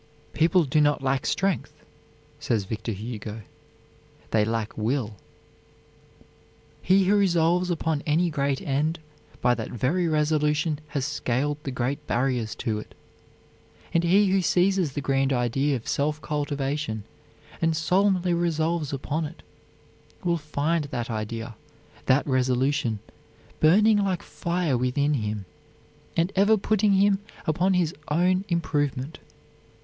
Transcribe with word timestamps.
"People 0.33 0.63
do 0.63 0.81
not 0.81 1.03
lack 1.03 1.27
strength," 1.27 1.71
says 2.39 2.63
Victor 2.63 2.91
Hugo, 2.91 3.41
"they 4.31 4.43
lack 4.43 4.75
will." 4.75 5.13
"He 6.81 7.03
who 7.03 7.15
resolves 7.15 7.69
upon 7.69 8.01
any 8.07 8.31
great 8.31 8.59
end, 8.63 8.97
by 9.41 9.53
that 9.53 9.69
very 9.69 10.07
resolution 10.07 10.79
has 10.87 11.05
scaled 11.05 11.59
the 11.61 11.69
great 11.69 12.07
barriers 12.07 12.55
to 12.55 12.79
it, 12.79 12.95
and 13.93 14.03
he 14.03 14.29
who 14.31 14.41
seizes 14.41 14.93
the 14.93 15.01
grand 15.01 15.31
idea 15.31 15.75
of 15.75 15.87
self 15.87 16.19
cultivation, 16.19 17.03
and 17.61 17.77
solemnly 17.77 18.33
resolves 18.33 18.91
upon 18.91 19.25
it, 19.25 19.43
will 20.23 20.37
find 20.37 20.85
that 20.85 21.11
idea, 21.11 21.53
that 22.07 22.25
resolution, 22.25 22.97
burning 23.59 23.99
like 23.99 24.23
fire 24.23 24.75
within 24.79 25.13
him, 25.13 25.45
and 26.17 26.31
ever 26.35 26.57
putting 26.57 26.93
him 26.93 27.19
upon 27.45 27.75
his 27.75 27.93
own 28.07 28.45
improvement. 28.49 29.19